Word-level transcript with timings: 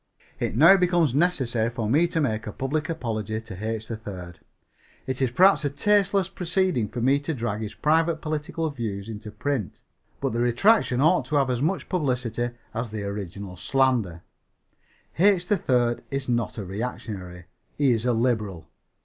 It 0.39 0.55
now 0.55 0.77
becomes 0.77 1.13
necessary 1.13 1.69
for 1.69 1.87
me 1.87 2.07
to 2.07 2.19
make 2.19 2.47
a 2.47 2.51
public 2.51 2.89
apology 2.89 3.39
to 3.39 3.53
H. 3.53 3.83
3rd. 3.85 4.37
It 5.05 5.21
is 5.21 5.29
perhaps 5.29 5.63
a 5.63 5.69
tasteless 5.69 6.27
proceeding 6.27 6.87
for 6.89 7.01
me 7.01 7.19
to 7.19 7.35
drag 7.35 7.61
his 7.61 7.75
private 7.75 8.15
political 8.19 8.71
views 8.71 9.07
into 9.07 9.29
print, 9.29 9.83
but 10.19 10.33
the 10.33 10.39
retraction 10.39 11.01
ought 11.01 11.25
to 11.25 11.35
have 11.35 11.51
as 11.51 11.61
much 11.61 11.87
publicity 11.87 12.49
as 12.73 12.89
the 12.89 13.03
original 13.03 13.55
slander. 13.55 14.23
H. 15.19 15.45
3rd 15.47 15.99
is 16.09 16.27
not 16.27 16.57
a 16.57 16.65
reactionary. 16.65 17.45
He 17.77 17.91
is 17.91 18.03
a 18.03 18.13
liberal. 18.13 18.67